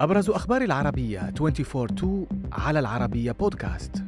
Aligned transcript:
أبرز 0.00 0.30
أخبار 0.30 0.62
العربية 0.62 1.32
24 1.40 2.26
على 2.52 2.78
العربية 2.78 3.32
بودكاست 3.32 4.02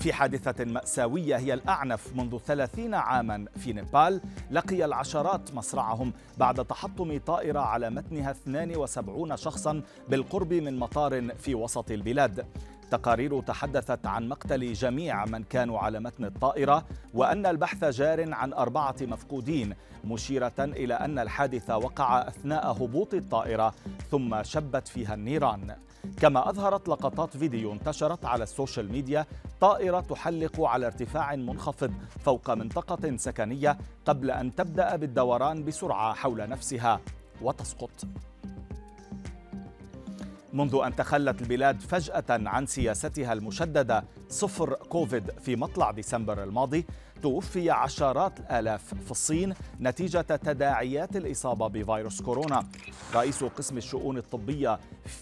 في 0.00 0.12
حادثة 0.12 0.64
مأساوية 0.64 1.36
هي 1.36 1.54
الأعنف 1.54 2.16
منذ 2.16 2.38
ثلاثين 2.38 2.94
عاما 2.94 3.44
في 3.56 3.72
نيبال 3.72 4.20
لقي 4.50 4.84
العشرات 4.84 5.54
مصرعهم 5.54 6.12
بعد 6.38 6.64
تحطم 6.64 7.18
طائرة 7.18 7.60
على 7.60 7.90
متنها 7.90 8.30
72 8.30 9.36
شخصا 9.36 9.82
بالقرب 10.08 10.52
من 10.52 10.78
مطار 10.78 11.34
في 11.38 11.54
وسط 11.54 11.90
البلاد. 11.90 12.46
تقارير 12.92 13.40
تحدثت 13.40 14.06
عن 14.06 14.28
مقتل 14.28 14.72
جميع 14.72 15.24
من 15.24 15.42
كانوا 15.44 15.78
على 15.78 16.00
متن 16.00 16.24
الطائرة 16.24 16.84
وأن 17.14 17.46
البحث 17.46 17.84
جار 17.84 18.34
عن 18.34 18.52
أربعة 18.52 18.96
مفقودين 19.00 19.74
مشيرة 20.04 20.52
إلى 20.58 20.94
أن 20.94 21.18
الحادث 21.18 21.70
وقع 21.70 22.28
أثناء 22.28 22.72
هبوط 22.72 23.14
الطائرة 23.14 23.74
ثم 24.10 24.42
شبت 24.42 24.88
فيها 24.88 25.14
النيران. 25.14 25.76
كما 26.20 26.50
أظهرت 26.50 26.88
لقطات 26.88 27.36
فيديو 27.36 27.72
انتشرت 27.72 28.24
على 28.24 28.42
السوشيال 28.42 28.92
ميديا 28.92 29.26
طائرة 29.60 30.00
تحلق 30.00 30.60
على 30.60 30.86
ارتفاع 30.86 31.36
منخفض 31.36 31.92
فوق 32.24 32.50
منطقة 32.50 33.16
سكنية 33.16 33.78
قبل 34.04 34.30
أن 34.30 34.54
تبدأ 34.54 34.96
بالدوران 34.96 35.64
بسرعة 35.64 36.14
حول 36.14 36.48
نفسها 36.48 37.00
وتسقط. 37.42 38.06
منذ 40.52 40.80
أن 40.84 40.96
تخلت 40.96 41.42
البلاد 41.42 41.80
فجأة 41.80 42.24
عن 42.30 42.66
سياستها 42.66 43.32
المشددة 43.32 44.04
صفر 44.28 44.74
كوفيد 44.74 45.30
في 45.40 45.56
مطلع 45.56 45.90
ديسمبر 45.90 46.42
الماضي 46.42 46.86
توفي 47.22 47.70
عشرات 47.70 48.40
الآلاف 48.40 48.94
في 48.94 49.10
الصين 49.10 49.54
نتيجة 49.80 50.20
تداعيات 50.20 51.16
الإصابة 51.16 51.68
بفيروس 51.68 52.22
كورونا. 52.22 52.66
رئيس 53.14 53.44
قسم 53.44 53.76
الشؤون 53.76 54.18
الطبية 54.18 54.78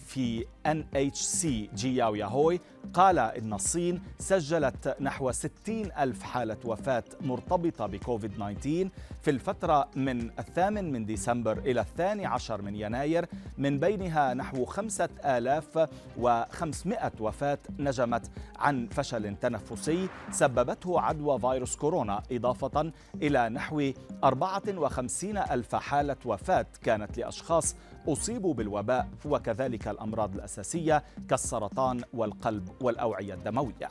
في 0.06 0.44
NHC 0.68 1.46
جياو 1.74 2.14
ياهوي 2.14 2.60
قال 2.94 3.18
إن 3.18 3.52
الصين 3.52 4.02
سجلت 4.18 4.96
نحو 5.00 5.32
60 5.32 5.52
ألف 5.98 6.22
حالة 6.22 6.56
وفاة 6.64 7.04
مرتبطة 7.20 7.86
بكوفيد 7.86 8.32
19 8.34 8.88
في 9.22 9.30
الفترة 9.30 9.88
من 9.96 10.30
الثامن 10.38 10.92
من 10.92 11.06
ديسمبر 11.06 11.58
إلى 11.58 11.80
الثاني 11.80 12.26
عشر 12.26 12.62
من 12.62 12.76
يناير 12.76 13.26
من 13.58 13.78
بينها 13.78 14.34
نحو 14.34 14.64
خمسة 14.64 15.08
آلاف 15.24 15.88
وخمسمائة 16.18 17.12
وفاة 17.20 17.58
نجمت 17.78 18.30
عن 18.58 18.88
فشل 18.88 19.36
تنفسي 19.36 20.08
سببته 20.30 21.00
عدوى 21.00 21.38
فيروس 21.38 21.76
كورونا 21.76 22.22
إضافة 22.32 22.92
إلى 23.14 23.48
نحو 23.48 23.90
54 24.24 25.38
ألف 25.38 25.74
حالة 25.74 26.16
وفاة 26.24 26.66
كانت 26.82 27.18
لأشخاص 27.18 27.76
أصيبوا 28.08 28.54
بالوباء 28.54 29.08
وكذلك 29.24 29.88
الأمراض 29.88 30.34
الأساسية 30.34 31.02
كالسرطان 31.28 32.02
والقلب 32.12 32.68
والأوعية 32.80 33.34
الدموية. 33.34 33.88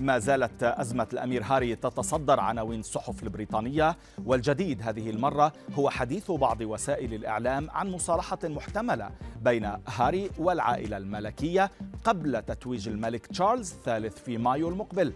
ما 0.00 0.18
زالت 0.18 0.62
أزمة 0.62 1.06
الأمير 1.12 1.42
هاري 1.44 1.76
تتصدر 1.76 2.40
عناوين 2.40 2.80
الصحف 2.80 3.22
البريطانية 3.22 3.96
والجديد 4.24 4.82
هذه 4.82 5.10
المرة 5.10 5.52
هو 5.74 5.90
حديث 5.90 6.30
بعض 6.30 6.60
وسائل 6.60 7.14
الإعلام 7.14 7.70
عن 7.70 7.90
مصالحة 7.90 8.38
محتملة 8.44 9.10
بين 9.42 9.72
هاري 9.88 10.30
والعائلة 10.38 10.96
الملكية 10.96 11.70
قبل 12.04 12.42
تتويج 12.42 12.88
الملك 12.88 13.26
تشارلز 13.26 13.72
الثالث 13.72 14.22
في 14.22 14.38
مايو 14.38 14.68
المقبل. 14.68 15.12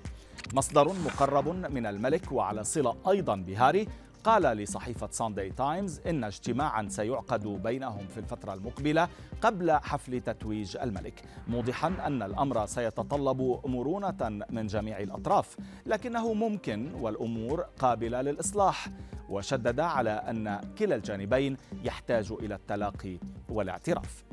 مصدر 0.55 0.93
مقرب 1.05 1.49
من 1.49 1.87
الملك 1.87 2.33
وعلى 2.33 2.65
صلة 2.65 2.97
أيضا 3.11 3.37
بهاري 3.37 3.89
قال 4.25 4.43
لصحيفة 4.43 5.09
ساندي 5.11 5.51
تايمز 5.51 6.01
إن 6.07 6.25
اجتماعا 6.25 6.89
سيعقد 6.89 7.47
بينهم 7.47 8.07
في 8.07 8.19
الفترة 8.21 8.55
المقبلة 8.55 9.09
قبل 9.41 9.73
حفل 9.73 10.21
تتويج 10.21 10.77
الملك 10.77 11.23
موضحا 11.49 11.89
أن 11.89 12.23
الأمر 12.23 12.67
سيتطلب 12.67 13.61
مرونة 13.67 14.45
من 14.51 14.67
جميع 14.67 14.99
الأطراف 14.99 15.57
لكنه 15.87 16.35
ممكن 16.35 16.95
والأمور 16.95 17.61
قابلة 17.61 18.23
للإصلاح 18.23 18.89
وشدد 19.29 19.81
على 19.81 20.11
أن 20.11 20.61
كلا 20.79 20.95
الجانبين 20.95 21.57
يحتاج 21.85 22.33
إلى 22.33 22.55
التلاقي 22.55 23.19
والاعتراف. 23.49 24.25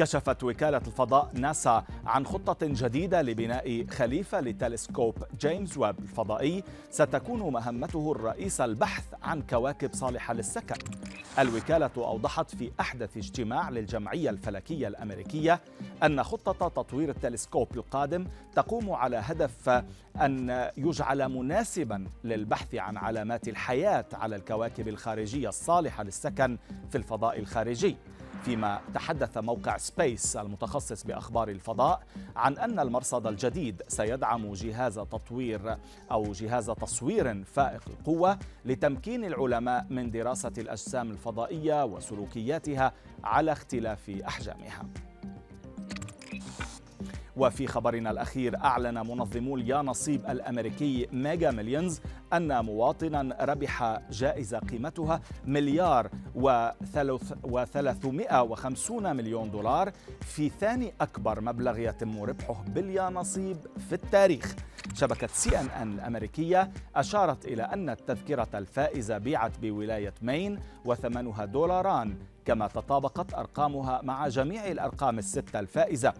كشفت 0.00 0.44
وكالة 0.44 0.82
الفضاء 0.86 1.30
ناسا 1.34 1.84
عن 2.06 2.26
خطة 2.26 2.56
جديدة 2.62 3.22
لبناء 3.22 3.86
خليفة 3.90 4.40
لتلسكوب 4.40 5.14
جيمس 5.40 5.78
ويب 5.78 5.98
الفضائي. 5.98 6.64
ستكون 6.90 7.52
مهمته 7.52 8.12
الرئيسة 8.12 8.64
البحث 8.64 9.04
عن 9.22 9.42
كواكب 9.42 9.94
صالحة 9.94 10.34
للسكن. 10.34 10.74
الوكالة 11.38 11.90
أوضحت 11.96 12.56
في 12.56 12.70
أحدث 12.80 13.16
اجتماع 13.16 13.70
للجمعية 13.70 14.30
الفلكية 14.30 14.88
الأمريكية 14.88 15.60
أن 16.02 16.22
خطة 16.22 16.68
تطوير 16.68 17.10
التلسكوب 17.10 17.68
القادم 17.76 18.26
تقوم 18.54 18.90
على 18.90 19.16
هدف 19.16 19.68
أن 20.20 20.70
يجعل 20.76 21.28
مناسبا 21.28 22.06
للبحث 22.24 22.74
عن 22.74 22.96
علامات 22.96 23.48
الحياة 23.48 24.06
على 24.12 24.36
الكواكب 24.36 24.88
الخارجية 24.88 25.48
الصالحة 25.48 26.02
للسكن 26.02 26.58
في 26.90 26.98
الفضاء 26.98 27.38
الخارجي. 27.38 27.96
فيما 28.44 28.80
تحدث 28.94 29.38
موقع 29.38 29.76
سبيس 29.76 30.36
المتخصص 30.36 31.04
بأخبار 31.04 31.48
الفضاء 31.48 32.02
عن 32.36 32.58
أن 32.58 32.78
المرصد 32.78 33.26
الجديد 33.26 33.82
سيدعم 33.88 34.52
جهاز 34.52 34.94
تطوير 34.94 35.76
أو 36.10 36.32
جهاز 36.32 36.70
تصوير 36.70 37.44
فائق 37.44 37.82
القوة 37.86 38.38
لتمكين 38.64 39.24
العلماء 39.24 39.86
من 39.90 40.10
دراسة 40.10 40.52
الأجسام 40.58 41.10
الفضائية 41.10 41.84
وسلوكياتها 41.84 42.92
على 43.24 43.52
اختلاف 43.52 44.10
أحجامها. 44.28 44.82
وفي 47.40 47.66
خبرنا 47.66 48.10
الأخير 48.10 48.56
أعلن 48.56 48.94
منظمو 48.94 49.56
اليانصيب 49.56 50.26
الأمريكي 50.26 51.08
ميجا 51.12 51.50
مليونز 51.50 52.00
أن 52.32 52.64
مواطنا 52.64 53.36
ربح 53.40 54.00
جائزة 54.10 54.58
قيمتها 54.58 55.20
مليار 55.44 56.10
وثلاثمائة 57.44 58.42
وخمسون 58.42 59.16
مليون 59.16 59.50
دولار 59.50 59.92
في 60.20 60.48
ثاني 60.48 60.92
أكبر 61.00 61.40
مبلغ 61.40 61.78
يتم 61.78 62.22
ربحه 62.22 62.64
باليانصيب 62.68 63.56
في 63.88 63.92
التاريخ. 63.92 64.54
شبكة 64.94 65.26
سي 65.26 65.60
إن 65.60 65.66
إن 65.66 65.92
الأمريكية 65.92 66.70
أشارت 66.96 67.44
إلى 67.44 67.62
أن 67.62 67.90
التذكرة 67.90 68.48
الفائزة 68.54 69.18
بيعت 69.18 69.58
بولاية 69.58 70.14
مين 70.22 70.58
وثمنها 70.84 71.44
دولاران 71.44 72.14
كما 72.44 72.66
تطابقت 72.66 73.34
أرقامها 73.34 74.00
مع 74.02 74.28
جميع 74.28 74.66
الأرقام 74.66 75.18
الستة 75.18 75.60
الفائزة. 75.60 76.14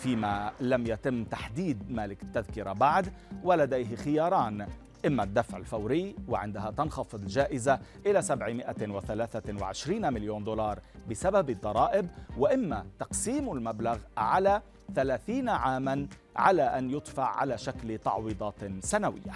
فيما 0.00 0.52
لم 0.60 0.86
يتم 0.86 1.24
تحديد 1.24 1.90
مالك 1.90 2.22
التذكرة 2.22 2.72
بعد 2.72 3.12
ولديه 3.42 3.96
خياران 3.96 4.66
إما 5.06 5.22
الدفع 5.22 5.58
الفوري 5.58 6.16
وعندها 6.28 6.70
تنخفض 6.70 7.20
الجائزة 7.22 7.80
إلى 8.06 8.22
723 8.22 10.12
مليون 10.12 10.44
دولار 10.44 10.78
بسبب 11.10 11.50
الضرائب 11.50 12.08
وإما 12.38 12.86
تقسيم 12.98 13.52
المبلغ 13.52 13.98
على 14.16 14.62
30 14.94 15.48
عاما 15.48 16.06
على 16.36 16.62
أن 16.62 16.90
يدفع 16.90 17.24
على 17.24 17.58
شكل 17.58 17.98
تعويضات 17.98 18.54
سنوية. 18.80 19.32